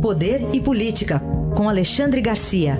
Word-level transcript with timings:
Poder 0.00 0.40
e 0.54 0.62
Política, 0.62 1.20
com 1.54 1.68
Alexandre 1.68 2.22
Garcia. 2.22 2.78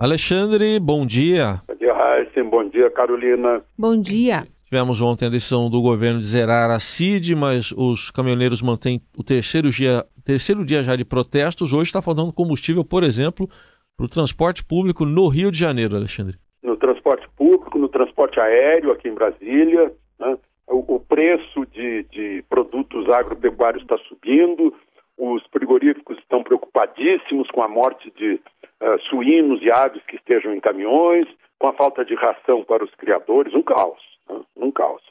Alexandre, 0.00 0.80
bom 0.80 1.06
dia. 1.06 1.62
Bom 1.68 1.76
dia, 1.76 1.92
Heisen. 1.92 2.50
Bom 2.50 2.68
dia, 2.68 2.90
Carolina. 2.90 3.62
Bom 3.78 3.96
dia. 3.96 4.48
Tivemos 4.64 5.00
ontem 5.00 5.26
a 5.26 5.30
decisão 5.30 5.70
do 5.70 5.80
governo 5.80 6.18
de 6.18 6.26
zerar 6.26 6.72
a 6.72 6.80
CID, 6.80 7.36
mas 7.36 7.70
os 7.70 8.10
caminhoneiros 8.10 8.60
mantêm 8.60 9.00
o 9.16 9.22
terceiro 9.22 9.70
dia, 9.70 10.04
terceiro 10.24 10.64
dia 10.64 10.82
já 10.82 10.96
de 10.96 11.04
protestos. 11.04 11.72
Hoje 11.72 11.90
está 11.90 12.02
faltando 12.02 12.32
combustível, 12.32 12.84
por 12.84 13.04
exemplo, 13.04 13.48
para 13.96 14.06
o 14.06 14.08
transporte 14.08 14.64
público 14.64 15.04
no 15.04 15.28
Rio 15.28 15.52
de 15.52 15.58
Janeiro, 15.60 15.94
Alexandre. 15.94 16.36
No 16.64 16.76
transporte 16.76 17.28
público, 17.36 17.78
no 17.78 17.88
transporte 17.88 18.40
aéreo 18.40 18.90
aqui 18.90 19.08
em 19.08 19.14
Brasília, 19.14 19.92
né? 20.18 20.36
o, 20.66 20.96
o, 20.96 21.00
preço 21.00 21.66
de, 21.66 22.04
de 22.04 22.44
produtos 22.48 23.08
agropecuários 23.10 23.82
está 23.82 23.98
subindo, 24.08 24.74
os 25.18 25.44
frigoríficos 25.52 26.18
estão 26.18 26.42
preocupadíssimos 26.42 27.50
com 27.50 27.62
a 27.62 27.68
morte 27.68 28.10
de 28.16 28.34
uh, 28.34 28.98
suínos 29.10 29.62
e 29.62 29.70
aves 29.70 30.02
que 30.06 30.16
estejam 30.16 30.54
em 30.54 30.60
caminhões, 30.60 31.28
com 31.58 31.68
a 31.68 31.72
falta 31.74 32.04
de 32.04 32.14
ração 32.14 32.64
para 32.64 32.82
os 32.82 32.94
criadores, 32.94 33.54
um 33.54 33.62
caos, 33.62 34.00
né? 34.28 34.40
um 34.56 34.70
caos. 34.70 35.02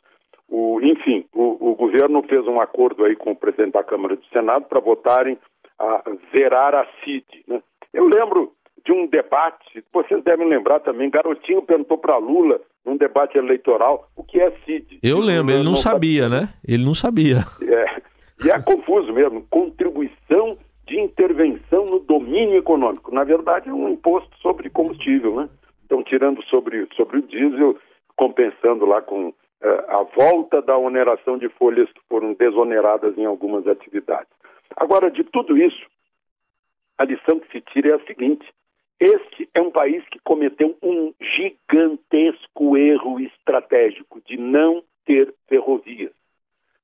O, 0.49 0.81
enfim, 0.81 1.25
o, 1.33 1.71
o, 1.71 1.75
governo 1.75 2.21
fez 2.23 2.45
um 2.47 2.59
acordo 2.59 3.05
aí 3.05 3.15
com 3.15 3.31
o 3.31 3.35
presidente 3.35 3.73
da 3.73 3.83
Câmara 3.83 4.13
e 4.13 4.17
do 4.17 4.25
Senado 4.25 4.65
para 4.65 4.79
votarem 4.79 5.37
a 5.79 6.03
zerar 6.31 6.75
a 6.75 6.85
CID. 7.03 7.25
Né? 7.47 7.61
Eu 7.93 8.05
lembro 8.07 8.51
de 8.85 8.91
um 8.91 9.07
debate, 9.07 9.83
vocês 9.93 10.23
devem 10.23 10.47
lembrar 10.47 10.79
também, 10.81 11.09
Garotinho 11.09 11.61
perguntou 11.61 11.97
para 11.97 12.17
Lula, 12.17 12.59
num 12.85 12.97
debate 12.97 13.37
eleitoral, 13.37 14.09
o 14.15 14.23
que 14.23 14.39
é 14.39 14.51
CID. 14.65 14.99
Eu 15.01 15.19
lembro, 15.19 15.53
ele 15.53 15.63
não, 15.63 15.71
não 15.71 15.75
sabia, 15.75 16.23
sabia, 16.23 16.41
né? 16.41 16.53
Ele 16.67 16.83
não 16.83 16.93
sabia. 16.93 17.45
É, 17.61 18.01
e 18.45 18.51
é 18.51 18.61
confuso 18.61 19.13
mesmo, 19.13 19.45
contribuição 19.49 20.57
de 20.85 20.99
intervenção 20.99 21.85
no 21.85 21.99
domínio 21.99 22.57
econômico. 22.57 23.13
Na 23.13 23.23
verdade, 23.23 23.69
é 23.69 23.73
um 23.73 23.87
imposto 23.87 24.35
sobre 24.39 24.69
combustível, 24.69 25.35
né? 25.35 25.49
Estão 25.81 26.03
tirando 26.03 26.43
sobre, 26.43 26.87
sobre 26.95 27.19
o 27.19 27.21
diesel, 27.21 27.77
compensando 28.17 28.85
lá 28.85 29.01
com 29.01 29.33
é, 29.61 29.67
a 29.87 30.03
volta 30.03 30.61
da 30.61 30.77
oneração 30.77 31.37
de 31.37 31.47
folhas 31.49 31.89
que 31.93 32.01
foram 32.09 32.33
desoneradas 32.33 33.17
em 33.17 33.25
algumas 33.25 33.65
atividades. 33.65 34.27
Agora, 34.75 35.09
de 35.09 35.23
tudo 35.23 35.57
isso, 35.57 35.85
a 36.97 37.05
lição 37.05 37.39
que 37.39 37.49
se 37.51 37.61
tira 37.61 37.91
é 37.91 37.93
a 37.93 38.05
seguinte: 38.05 38.45
este 38.99 39.49
é 39.53 39.61
um 39.61 39.71
país 39.71 40.03
que 40.09 40.19
cometeu 40.19 40.75
um 40.81 41.13
gigantesco 41.19 42.77
erro 42.77 43.19
estratégico 43.19 44.21
de 44.25 44.37
não 44.37 44.83
ter 45.05 45.33
ferrovias. 45.47 46.11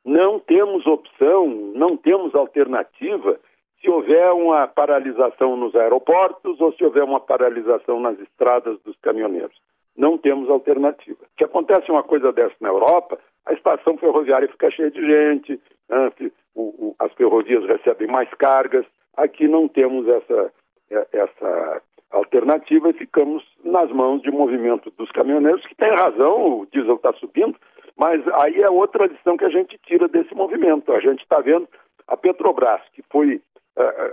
Não 0.03 0.39
temos 0.39 0.85
opção, 0.87 1.47
não 1.75 1.95
temos 1.95 2.33
alternativa 2.35 3.39
se 3.81 3.89
houver 3.89 4.31
uma 4.31 4.67
paralisação 4.67 5.55
nos 5.55 5.75
aeroportos 5.75 6.59
ou 6.59 6.73
se 6.73 6.83
houver 6.83 7.03
uma 7.03 7.19
paralisação 7.19 7.99
nas 7.99 8.19
estradas 8.19 8.79
dos 8.81 8.97
caminhoneiros. 9.01 9.55
Não 9.95 10.17
temos 10.17 10.49
alternativa. 10.49 11.19
Se 11.37 11.43
acontece 11.43 11.91
uma 11.91 12.03
coisa 12.03 12.31
dessa 12.31 12.55
na 12.59 12.69
Europa, 12.69 13.17
a 13.45 13.53
estação 13.53 13.97
ferroviária 13.97 14.47
fica 14.47 14.71
cheia 14.71 14.91
de 14.91 15.01
gente, 15.05 15.59
né? 15.89 16.11
as 16.99 17.13
ferrovias 17.13 17.65
recebem 17.65 18.07
mais 18.07 18.29
cargas. 18.35 18.85
Aqui 19.15 19.47
não 19.47 19.67
temos 19.67 20.07
essa, 20.07 20.53
essa 21.11 21.81
alternativa 22.11 22.89
e 22.89 22.93
ficamos 22.93 23.43
nas 23.63 23.91
mãos 23.91 24.21
de 24.21 24.31
movimento 24.31 24.91
dos 24.97 25.11
caminhoneiros, 25.11 25.65
que 25.65 25.75
tem 25.75 25.89
razão, 25.91 26.61
o 26.61 26.67
diesel 26.71 26.95
está 26.95 27.13
subindo, 27.13 27.55
mas 27.95 28.25
aí 28.41 28.61
é 28.61 28.69
outra 28.69 29.07
lição 29.07 29.37
que 29.37 29.45
a 29.45 29.49
gente 29.49 29.77
tira 29.85 30.07
desse 30.07 30.33
movimento. 30.33 30.91
A 30.91 30.99
gente 30.99 31.21
está 31.21 31.39
vendo 31.39 31.67
a 32.07 32.17
Petrobras, 32.17 32.81
que 32.93 33.03
foi 33.11 33.35
uh, 33.35 33.41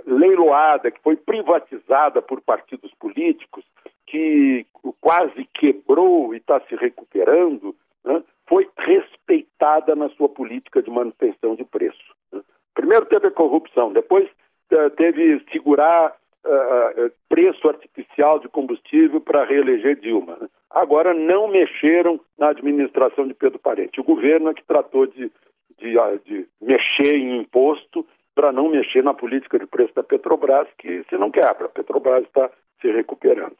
leiloada, 0.06 0.90
que 0.90 1.00
foi 1.02 1.16
privatizada 1.16 2.20
por 2.20 2.40
partidos 2.40 2.92
políticos, 2.94 3.64
que 4.06 4.66
quase 5.00 5.48
quebrou 5.54 6.34
e 6.34 6.38
está 6.38 6.60
se 6.60 6.76
recuperando, 6.76 7.74
né? 8.04 8.22
foi 8.46 8.68
respeitada 8.76 9.94
na 9.96 10.08
sua 10.10 10.28
política 10.28 10.82
de 10.82 10.90
manutenção 10.90 11.54
de 11.54 11.64
preço. 11.64 12.14
Né? 12.32 12.40
Primeiro 12.74 13.06
teve 13.06 13.28
a 13.28 13.32
corrupção, 13.32 13.92
depois 13.92 14.28
uh, 14.72 14.90
teve 14.96 15.40
segurar 15.52 16.14
uh, 16.46 17.10
preço 17.28 17.68
artificial 17.68 18.38
de 18.38 18.48
combustível 18.48 19.20
para 19.20 19.44
reeleger 19.44 19.98
Dilma. 20.00 20.36
Né? 20.40 20.48
Agora 20.70 21.12
não 21.12 21.48
mexeram 21.48 22.20
na 22.38 22.50
administração 22.50 23.26
de 23.26 23.34
Pedro 23.34 23.58
Parente. 23.58 24.00
O 24.00 24.04
governo 24.04 24.50
é 24.50 24.54
que 24.54 24.64
tratou 24.64 25.06
de, 25.06 25.30
de, 25.78 25.98
ah, 25.98 26.18
de 26.24 26.46
mexer 26.60 27.16
em 27.16 27.40
imposto 27.40 28.06
para 28.34 28.52
não 28.52 28.68
mexer 28.68 29.02
na 29.02 29.14
política 29.14 29.58
de 29.58 29.66
preço 29.66 29.94
da 29.94 30.02
Petrobras, 30.02 30.68
que 30.78 31.02
se 31.08 31.16
não 31.16 31.30
quebra. 31.30 31.66
A 31.66 31.70
Petrobras 31.70 32.24
está 32.24 32.50
se 32.80 32.90
recuperando. 32.90 33.56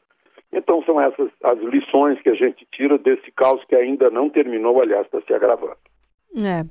Então 0.53 0.81
são 0.83 1.01
essas 1.01 1.29
as 1.43 1.59
lições 1.59 2.21
que 2.21 2.29
a 2.29 2.35
gente 2.35 2.65
tira 2.71 2.97
desse 2.97 3.31
caos 3.31 3.63
que 3.65 3.75
ainda 3.75 4.09
não 4.09 4.29
terminou, 4.29 4.81
aliás, 4.81 5.05
está 5.05 5.19
se 5.21 5.33
agravando. 5.33 5.77
É. 6.41 6.63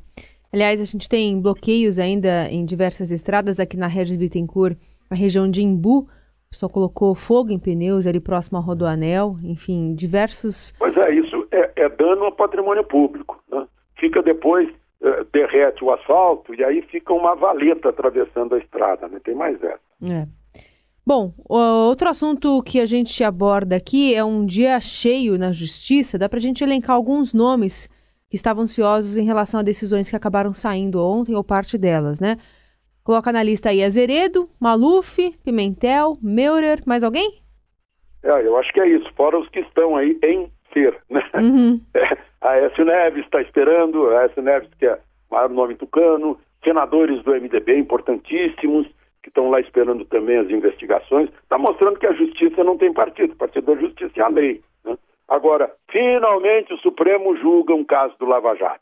Aliás, 0.52 0.80
a 0.80 0.84
gente 0.84 1.08
tem 1.08 1.40
bloqueios 1.40 1.98
ainda 1.98 2.48
em 2.48 2.64
diversas 2.64 3.10
estradas 3.10 3.60
aqui 3.60 3.76
na 3.76 3.88
Regis 3.88 4.16
Bittencourt 4.16 4.78
a 5.10 5.14
região 5.14 5.50
de 5.50 5.62
Imbu. 5.62 6.08
Pessoal 6.50 6.70
colocou 6.70 7.14
fogo 7.14 7.50
em 7.50 7.58
pneus 7.58 8.06
ali 8.06 8.20
próximo 8.20 8.56
ao 8.56 8.64
Rodoanel, 8.64 9.36
enfim, 9.42 9.94
diversos. 9.94 10.72
Pois 10.78 10.96
é, 10.96 11.14
isso 11.14 11.46
é, 11.50 11.70
é 11.76 11.88
dano 11.88 12.24
ao 12.24 12.32
patrimônio 12.32 12.84
público. 12.84 13.42
Né? 13.50 13.66
Fica 13.98 14.22
depois, 14.22 14.68
é, 15.02 15.24
derrete 15.32 15.84
o 15.84 15.90
asfalto 15.90 16.54
e 16.54 16.64
aí 16.64 16.82
fica 16.82 17.12
uma 17.12 17.34
valeta 17.34 17.88
atravessando 17.90 18.54
a 18.54 18.58
estrada, 18.58 19.08
né? 19.08 19.20
Tem 19.22 19.34
mais 19.34 19.62
essa. 19.62 19.80
É. 20.02 20.26
Bom, 21.04 21.32
outro 21.48 22.08
assunto 22.08 22.60
que 22.64 22.80
a 22.80 22.86
gente 22.86 23.22
aborda 23.22 23.76
aqui 23.76 24.12
é 24.12 24.24
um 24.24 24.44
dia 24.44 24.80
cheio 24.80 25.38
na 25.38 25.52
justiça. 25.52 26.18
Dá 26.18 26.28
para 26.28 26.38
a 26.38 26.42
gente 26.42 26.64
elencar 26.64 26.96
alguns 26.96 27.32
nomes 27.32 27.88
que 28.28 28.34
estavam 28.34 28.64
ansiosos 28.64 29.16
em 29.16 29.24
relação 29.24 29.60
a 29.60 29.62
decisões 29.62 30.10
que 30.10 30.16
acabaram 30.16 30.52
saindo 30.52 31.00
ontem 31.00 31.36
ou 31.36 31.44
parte 31.44 31.78
delas, 31.78 32.18
né? 32.18 32.38
Coloca 33.06 33.30
na 33.30 33.40
lista 33.40 33.70
aí 33.70 33.84
Azeredo, 33.84 34.48
Maluf, 34.60 35.30
Pimentel, 35.44 36.18
Meurer, 36.20 36.82
mais 36.84 37.04
alguém? 37.04 37.38
É, 38.24 38.44
eu 38.44 38.56
acho 38.56 38.72
que 38.72 38.80
é 38.80 38.88
isso, 38.88 39.08
fora 39.14 39.38
os 39.38 39.48
que 39.48 39.60
estão 39.60 39.96
aí 39.96 40.18
em 40.24 40.50
ser, 40.72 40.98
né? 41.08 41.22
Uhum. 41.34 41.80
É, 41.94 42.18
a 42.48 42.56
S. 42.58 42.84
Neves 42.84 43.24
está 43.24 43.40
esperando, 43.40 44.08
a 44.08 44.24
S. 44.24 44.40
Neves 44.40 44.68
que 44.78 44.86
é 44.86 44.98
maior 45.30 45.48
nome 45.48 45.76
tucano, 45.76 46.38
senadores 46.64 47.22
do 47.22 47.32
MDB 47.32 47.78
importantíssimos, 47.78 48.88
que 49.22 49.28
estão 49.28 49.50
lá 49.50 49.60
esperando 49.60 50.04
também 50.04 50.38
as 50.38 50.50
investigações, 50.50 51.30
está 51.42 51.56
mostrando 51.56 52.00
que 52.00 52.06
a 52.06 52.12
justiça 52.12 52.64
não 52.64 52.76
tem 52.76 52.92
partido, 52.92 53.34
o 53.34 53.36
partido 53.36 53.72
da 53.72 53.80
justiça 53.80 54.12
é 54.16 54.22
a 54.22 54.28
lei. 54.28 54.60
Né? 54.84 54.96
Agora, 55.28 55.72
finalmente 55.90 56.74
o 56.74 56.78
Supremo 56.78 57.36
julga 57.36 57.72
um 57.72 57.84
caso 57.84 58.16
do 58.18 58.26
Lava 58.26 58.54
Jato, 58.56 58.80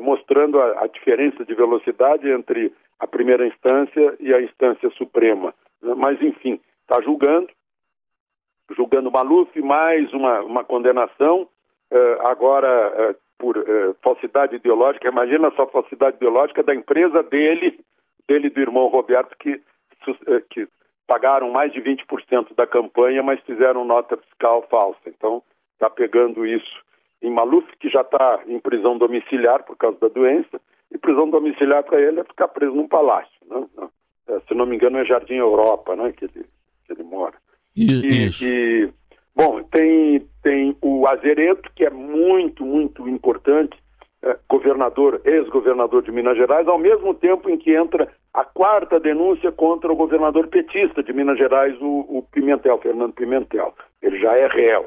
mostrando 0.00 0.60
a, 0.60 0.84
a 0.84 0.86
diferença 0.86 1.44
de 1.44 1.54
velocidade 1.54 2.28
entre 2.30 2.72
a 2.98 3.06
primeira 3.06 3.46
instância 3.46 4.16
e 4.20 4.32
a 4.32 4.40
instância 4.40 4.90
suprema. 4.90 5.54
Mas, 5.82 6.20
enfim, 6.22 6.60
está 6.82 7.00
julgando, 7.02 7.48
julgando 8.74 9.10
Maluf, 9.10 9.60
mais 9.60 10.12
uma, 10.12 10.40
uma 10.40 10.64
condenação, 10.64 11.48
eh, 11.90 12.18
agora 12.22 12.68
eh, 12.96 13.14
por 13.38 13.56
eh, 13.56 13.94
falsidade 14.02 14.56
ideológica. 14.56 15.08
Imagina 15.08 15.52
só 15.52 15.64
a 15.64 15.68
falsidade 15.68 16.16
ideológica 16.16 16.62
da 16.62 16.74
empresa 16.74 17.22
dele, 17.22 17.78
dele 18.26 18.50
do 18.50 18.60
irmão 18.60 18.88
Roberto, 18.88 19.36
que, 19.38 19.60
que 20.50 20.66
pagaram 21.06 21.50
mais 21.50 21.72
de 21.72 21.80
20% 21.80 22.54
da 22.56 22.66
campanha, 22.66 23.22
mas 23.22 23.40
fizeram 23.42 23.84
nota 23.84 24.16
fiscal 24.16 24.66
falsa. 24.68 25.00
Então, 25.06 25.42
está 25.74 25.88
pegando 25.88 26.46
isso 26.46 26.85
em 27.26 27.30
Maluf, 27.30 27.66
que 27.80 27.88
já 27.88 28.02
está 28.02 28.40
em 28.46 28.58
prisão 28.60 28.96
domiciliar 28.96 29.64
por 29.64 29.76
causa 29.76 29.98
da 30.00 30.08
doença, 30.08 30.60
e 30.92 30.96
prisão 30.96 31.28
domiciliar 31.28 31.82
para 31.82 32.00
ele 32.00 32.20
é 32.20 32.24
ficar 32.24 32.48
preso 32.48 32.74
num 32.74 32.86
palácio. 32.86 33.36
Né? 33.48 33.66
É, 34.28 34.40
se 34.46 34.54
não 34.54 34.64
me 34.64 34.76
engano, 34.76 34.98
é 34.98 35.04
Jardim 35.04 35.34
Europa 35.34 35.96
né? 35.96 36.12
que, 36.12 36.24
ele, 36.24 36.46
que 36.86 36.92
ele 36.92 37.02
mora. 37.02 37.34
E. 37.76 38.30
E, 38.40 38.88
bom, 39.34 39.62
tem, 39.64 40.24
tem 40.42 40.76
o 40.80 41.06
Azereto, 41.08 41.68
que 41.74 41.84
é 41.84 41.90
muito, 41.90 42.64
muito 42.64 43.08
importante, 43.08 43.76
é, 44.22 44.38
governador, 44.48 45.20
ex-governador 45.24 46.02
de 46.02 46.12
Minas 46.12 46.36
Gerais, 46.36 46.68
ao 46.68 46.78
mesmo 46.78 47.12
tempo 47.12 47.50
em 47.50 47.58
que 47.58 47.74
entra 47.74 48.08
a 48.32 48.44
quarta 48.44 49.00
denúncia 49.00 49.50
contra 49.50 49.92
o 49.92 49.96
governador 49.96 50.46
petista 50.46 51.02
de 51.02 51.12
Minas 51.12 51.38
Gerais, 51.38 51.76
o, 51.80 52.06
o 52.08 52.22
Pimentel, 52.30 52.78
Fernando 52.78 53.12
Pimentel. 53.12 53.74
Ele 54.00 54.18
já 54.20 54.36
é 54.36 54.46
réu. 54.46 54.86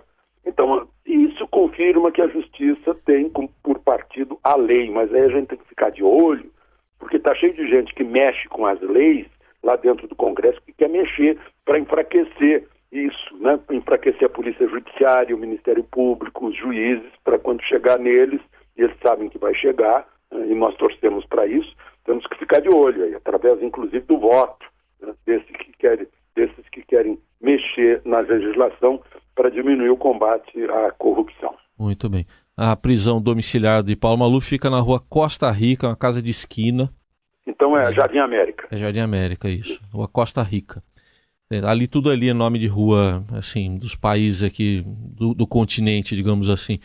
Então, 0.49 0.87
isso 1.05 1.47
confirma 1.47 2.11
que 2.11 2.21
a 2.21 2.27
justiça 2.27 2.95
tem 3.05 3.29
por 3.63 3.79
partido 3.79 4.37
a 4.43 4.55
lei, 4.55 4.89
mas 4.89 5.13
aí 5.13 5.21
a 5.21 5.29
gente 5.29 5.47
tem 5.47 5.57
que 5.57 5.69
ficar 5.69 5.91
de 5.91 6.03
olho, 6.03 6.51
porque 6.97 7.17
está 7.17 7.33
cheio 7.35 7.53
de 7.53 7.67
gente 7.69 7.93
que 7.93 8.03
mexe 8.03 8.47
com 8.49 8.65
as 8.65 8.81
leis 8.81 9.27
lá 9.63 9.75
dentro 9.75 10.07
do 10.07 10.15
Congresso 10.15 10.61
que 10.65 10.73
quer 10.73 10.89
mexer 10.89 11.37
para 11.63 11.79
enfraquecer 11.79 12.67
isso, 12.91 13.37
né? 13.37 13.59
enfraquecer 13.71 14.25
a 14.25 14.29
Polícia 14.29 14.67
Judiciária, 14.67 15.35
o 15.35 15.39
Ministério 15.39 15.83
Público, 15.83 16.47
os 16.47 16.55
juízes, 16.55 17.11
para 17.23 17.37
quando 17.37 17.61
chegar 17.63 17.99
neles, 17.99 18.41
eles 18.75 18.95
sabem 19.03 19.29
que 19.29 19.37
vai 19.37 19.53
chegar 19.53 20.07
né, 20.31 20.47
e 20.47 20.55
nós 20.55 20.75
torcemos 20.77 21.25
para 21.25 21.45
isso. 21.45 21.75
Temos 22.05 22.25
que 22.25 22.39
ficar 22.39 22.59
de 22.59 22.69
olho 22.69 23.03
aí, 23.03 23.13
através 23.13 23.61
inclusive 23.61 23.99
do 24.01 24.17
voto 24.17 24.65
né, 24.99 25.13
desses, 25.25 25.55
que 25.57 25.71
querem, 25.77 26.07
desses 26.35 26.67
que 26.69 26.81
querem 26.81 27.19
mexer 27.39 28.01
na 28.03 28.21
legislação 28.21 29.01
para 29.39 29.49
diminuir 29.49 29.89
o 29.89 29.95
combate 29.95 30.61
à 30.65 30.91
corrupção. 30.91 31.55
Muito 31.79 32.09
bem. 32.09 32.25
A 32.57 32.75
prisão 32.75 33.21
domiciliar 33.21 33.81
de 33.81 33.95
Paulo 33.95 34.17
Maluf 34.17 34.45
fica 34.45 34.69
na 34.69 34.81
rua 34.81 34.99
Costa 34.99 35.49
Rica, 35.49 35.87
uma 35.87 35.95
casa 35.95 36.21
de 36.21 36.29
esquina. 36.29 36.89
Então 37.47 37.77
é, 37.77 37.85
é. 37.85 37.91
Jardim 37.93 38.17
América. 38.17 38.67
É 38.69 38.75
Jardim 38.75 38.99
América, 38.99 39.47
isso. 39.47 39.79
Rua 39.93 40.09
Costa 40.09 40.43
Rica. 40.43 40.83
É, 41.49 41.59
ali 41.65 41.87
tudo 41.87 42.11
ali 42.11 42.29
é 42.29 42.33
nome 42.33 42.59
de 42.59 42.67
rua, 42.67 43.23
assim, 43.31 43.77
dos 43.77 43.95
países 43.95 44.43
aqui 44.43 44.83
do, 44.85 45.33
do 45.33 45.47
continente, 45.47 46.17
digamos 46.17 46.49
assim. 46.49 46.77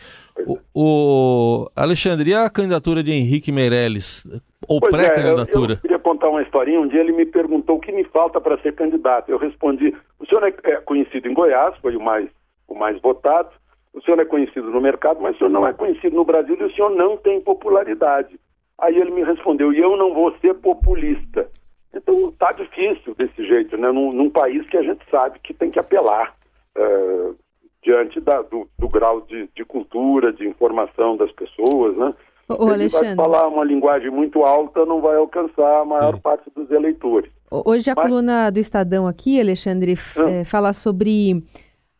O, 0.47 0.57
o, 0.73 1.69
Alexandre, 1.75 2.31
e 2.31 2.33
a 2.33 2.49
candidatura 2.49 3.03
de 3.03 3.11
Henrique 3.11 3.51
Meirelles? 3.51 4.25
Ou 4.65 4.77
é, 4.77 4.89
pré-candidatura? 4.89 5.73
É, 5.73 5.75
eu, 5.75 5.75
eu, 5.75 5.81
queria 5.81 5.99
contar 5.99 6.29
uma 6.29 6.41
historinha. 6.41 6.79
Um 6.79 6.87
dia 6.87 7.01
ele 7.01 7.11
me 7.11 7.25
perguntou 7.25 7.75
o 7.75 7.79
que 7.81 7.91
me 7.91 8.05
falta 8.05 8.39
para 8.39 8.57
ser 8.59 8.73
candidato. 8.73 9.29
Eu 9.29 9.37
respondi: 9.37 9.93
o 10.19 10.25
senhor 10.25 10.43
é, 10.43 10.53
é, 10.63 10.77
conhecido 10.77 11.27
em 11.27 11.33
Goiás, 11.33 11.75
foi 11.81 11.95
o 11.95 12.01
mais, 12.01 12.29
o 12.67 12.75
mais 12.75 12.99
votado. 13.01 13.49
O 13.93 14.01
senhor 14.01 14.19
é 14.19 14.25
conhecido 14.25 14.69
no 14.69 14.81
mercado, 14.81 15.21
mas 15.21 15.35
o 15.35 15.37
senhor 15.37 15.49
não 15.49 15.65
é 15.65 15.73
conhecido 15.73 16.15
no 16.15 16.25
Brasil 16.25 16.57
e 16.59 16.63
o 16.63 16.73
senhor 16.73 16.91
não 16.91 17.17
tem 17.17 17.39
popularidade. 17.39 18.37
Aí 18.77 18.97
ele 18.97 19.11
me 19.11 19.23
respondeu: 19.23 19.71
e 19.71 19.79
eu 19.79 19.95
não 19.95 20.13
vou 20.13 20.35
ser 20.39 20.53
populista. 20.55 21.47
Então 21.93 22.29
está 22.29 22.51
difícil 22.51 23.15
desse 23.15 23.45
jeito, 23.47 23.77
né? 23.77 23.89
Num, 23.91 24.09
num, 24.09 24.29
país 24.29 24.67
que 24.67 24.75
a 24.75 24.83
gente 24.83 24.99
sabe 25.09 25.39
que 25.39 25.53
tem 25.53 25.71
que 25.71 25.79
apelar 25.79 26.35
uh, 26.77 27.35
diante 27.81 28.19
da, 28.19 28.41
do, 28.41 28.67
do, 28.77 28.89
grau 28.89 29.21
de, 29.21 29.49
de, 29.55 29.63
cultura, 29.63 30.33
de 30.33 30.45
informação 30.45 31.15
das 31.15 31.31
pessoas, 31.31 31.95
né? 31.95 32.13
O 32.49 32.69
Ele 32.69 32.89
vai 32.89 33.15
falar 33.15 33.47
uma 33.47 33.63
linguagem 33.63 34.11
muito 34.11 34.43
alta, 34.43 34.85
não 34.85 35.01
vai 35.01 35.15
alcançar 35.15 35.81
a 35.81 35.85
maior 35.85 36.19
parte 36.19 36.51
dos 36.53 36.69
eleitores. 36.69 37.31
Hoje 37.49 37.89
a 37.89 37.95
Mas... 37.95 38.05
coluna 38.05 38.51
do 38.51 38.59
Estadão 38.59 39.07
aqui, 39.07 39.39
Alexandre, 39.39 39.95
é, 40.27 40.43
fala 40.43 40.73
sobre 40.73 41.43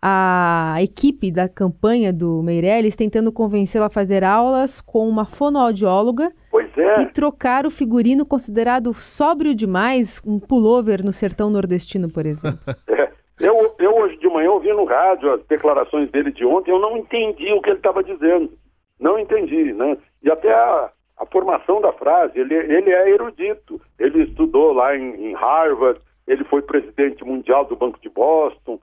a 0.07 0.75
equipe 0.83 1.31
da 1.31 1.49
campanha 1.49 2.13
do 2.13 2.43
Meirelles 2.43 2.95
tentando 2.95 3.31
convencê-lo 3.31 3.85
a 3.85 3.89
fazer 3.89 4.23
aulas 4.23 4.79
com 4.79 5.09
uma 5.09 5.25
fonoaudióloga 5.25 6.31
é. 6.77 7.01
e 7.01 7.05
trocar 7.07 7.65
o 7.65 7.71
figurino 7.71 8.23
considerado 8.23 8.93
sóbrio 8.93 9.55
demais, 9.55 10.21
um 10.23 10.39
pullover 10.39 11.03
no 11.03 11.11
sertão 11.11 11.49
nordestino, 11.49 12.07
por 12.07 12.27
exemplo. 12.27 12.59
É. 12.87 13.47
Eu, 13.47 13.75
eu 13.79 13.93
hoje 13.97 14.15
de 14.17 14.29
manhã 14.29 14.49
ouvi 14.49 14.71
no 14.71 14.85
rádio 14.85 15.33
as 15.33 15.43
declarações 15.47 16.09
dele 16.09 16.31
de 16.31 16.45
ontem, 16.45 16.71
eu 16.71 16.79
não 16.79 16.95
entendi 16.95 17.51
o 17.51 17.61
que 17.61 17.69
ele 17.69 17.79
estava 17.79 18.01
dizendo. 18.01 18.49
Não 18.97 19.19
entendi, 19.19 19.73
né? 19.73 19.97
E 20.23 20.31
até 20.31 20.53
a, 20.53 20.89
a 21.17 21.25
formação 21.25 21.81
da 21.81 21.91
frase, 21.91 22.39
ele, 22.39 22.53
ele 22.53 22.91
é 22.91 23.09
erudito. 23.09 23.81
Ele 23.99 24.23
estudou 24.23 24.71
lá 24.71 24.95
em, 24.95 25.31
em 25.31 25.33
Harvard, 25.33 25.99
ele 26.25 26.45
foi 26.45 26.61
presidente 26.61 27.25
mundial 27.25 27.65
do 27.65 27.75
Banco 27.75 27.99
de 27.99 28.07
Boston? 28.07 28.79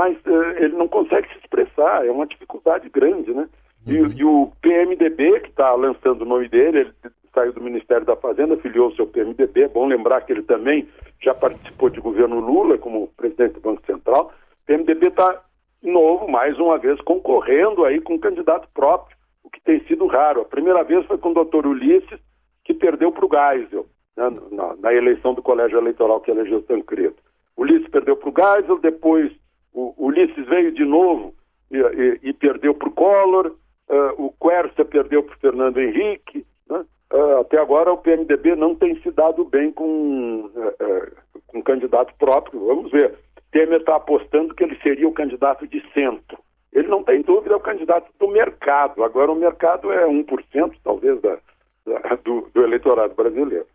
Mas 0.00 0.16
uh, 0.24 0.56
ele 0.56 0.74
não 0.76 0.88
consegue 0.88 1.28
se 1.28 1.38
expressar, 1.40 2.06
é 2.06 2.10
uma 2.10 2.26
dificuldade 2.26 2.88
grande, 2.88 3.34
né? 3.34 3.46
Uhum. 3.86 3.92
E, 3.92 4.20
e, 4.20 4.24
o 4.24 4.50
PMDB, 4.62 5.40
que 5.40 5.50
está 5.50 5.74
lançando 5.74 6.22
o 6.22 6.24
nome 6.24 6.48
dele, 6.48 6.78
ele 6.78 6.92
saiu 7.34 7.52
do 7.52 7.60
Ministério 7.60 8.06
da 8.06 8.16
Fazenda, 8.16 8.56
filiou 8.56 8.94
seu 8.94 9.06
PMDB, 9.06 9.64
é 9.64 9.68
bom 9.68 9.86
lembrar 9.86 10.22
que 10.22 10.32
ele 10.32 10.42
também 10.42 10.88
já 11.22 11.34
participou 11.34 11.90
de 11.90 12.00
governo 12.00 12.40
Lula 12.40 12.78
como 12.78 13.08
presidente 13.08 13.54
do 13.54 13.60
Banco 13.60 13.84
Central. 13.84 14.32
O 14.62 14.66
PMDB 14.66 15.08
está 15.08 15.42
novo, 15.82 16.26
mais 16.26 16.58
uma 16.58 16.78
vez, 16.78 16.98
concorrendo 17.02 17.84
aí 17.84 18.00
com 18.00 18.14
um 18.14 18.18
candidato 18.18 18.68
próprio, 18.72 19.14
o 19.44 19.50
que 19.50 19.60
tem 19.60 19.80
sido 19.80 20.06
raro. 20.06 20.40
A 20.40 20.46
primeira 20.46 20.82
vez 20.82 21.04
foi 21.04 21.18
com 21.18 21.32
o 21.32 21.34
doutor 21.34 21.66
Ulisses, 21.66 22.20
que 22.64 22.72
perdeu 22.72 23.12
para 23.12 23.26
o 23.26 23.28
Geisel, 23.28 23.84
né, 24.16 24.30
na, 24.50 24.76
na, 24.76 24.94
eleição 24.94 25.34
do 25.34 25.42
colégio 25.42 25.76
eleitoral 25.76 26.22
que 26.22 26.30
elegeu 26.30 26.62
Tancredo. 26.62 27.16
Ulisses 27.54 27.88
perdeu 27.88 28.16
para 28.16 28.30
o 28.30 28.34
Geisel, 28.34 28.78
depois 28.78 29.30
o 29.72 29.94
Ulisses 29.96 30.46
veio 30.46 30.72
de 30.72 30.84
novo 30.84 31.34
e, 31.70 31.78
e, 31.78 32.30
e 32.30 32.32
perdeu 32.32 32.74
para 32.74 32.88
o 32.88 32.92
Collor, 32.92 33.54
uh, 33.88 34.24
o 34.24 34.32
Quercia 34.40 34.84
perdeu 34.84 35.22
para 35.22 35.34
o 35.34 35.38
Fernando 35.38 35.78
Henrique. 35.78 36.44
Né? 36.68 36.84
Uh, 37.12 37.40
até 37.40 37.58
agora 37.58 37.92
o 37.92 37.98
PMDB 37.98 38.56
não 38.56 38.74
tem 38.74 39.00
se 39.02 39.10
dado 39.10 39.44
bem 39.44 39.70
com, 39.72 40.50
uh, 40.54 41.16
com 41.46 41.58
um 41.58 41.62
candidato 41.62 42.14
próprio. 42.18 42.66
Vamos 42.66 42.90
ver. 42.90 43.16
Temer 43.52 43.80
está 43.80 43.96
apostando 43.96 44.54
que 44.54 44.62
ele 44.62 44.78
seria 44.80 45.08
o 45.08 45.12
candidato 45.12 45.66
de 45.66 45.82
centro. 45.92 46.38
Ele 46.72 46.86
não 46.86 47.02
tem 47.02 47.22
dúvida, 47.22 47.54
é 47.54 47.56
o 47.56 47.60
candidato 47.60 48.10
do 48.18 48.28
mercado. 48.28 49.02
Agora 49.02 49.32
o 49.32 49.34
mercado 49.34 49.92
é 49.92 50.06
1%, 50.06 50.74
talvez, 50.84 51.20
da, 51.20 51.36
da 51.84 52.14
do, 52.24 52.48
do 52.54 52.62
eleitorado 52.62 53.14
brasileiro. 53.14 53.66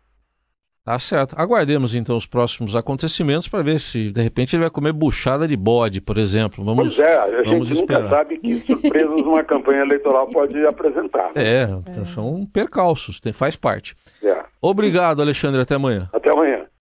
Tá 0.86 1.00
certo. 1.00 1.34
Aguardemos 1.36 1.96
então 1.96 2.16
os 2.16 2.26
próximos 2.26 2.76
acontecimentos 2.76 3.48
para 3.48 3.60
ver 3.60 3.80
se 3.80 4.12
de 4.12 4.22
repente 4.22 4.54
ele 4.54 4.62
vai 4.62 4.70
comer 4.70 4.92
buchada 4.92 5.48
de 5.48 5.56
bode, 5.56 6.00
por 6.00 6.16
exemplo. 6.16 6.64
Vamos, 6.64 6.94
pois 6.94 6.98
é, 7.04 7.18
a 7.18 7.42
gente 7.42 7.72
esperar. 7.72 8.02
nunca 8.04 8.16
sabe 8.16 8.38
que 8.38 8.60
surpresas 8.60 9.20
uma 9.22 9.42
campanha 9.42 9.80
eleitoral 9.80 10.28
pode 10.28 10.64
apresentar. 10.64 11.32
Né? 11.34 11.42
É, 11.44 11.68
é, 11.86 12.04
são 12.04 12.46
percalços, 12.52 13.18
tem, 13.18 13.32
faz 13.32 13.56
parte. 13.56 13.96
É. 14.22 14.44
Obrigado, 14.62 15.20
Alexandre. 15.20 15.60
Até 15.60 15.74
amanhã. 15.74 16.08
Até 16.12 16.32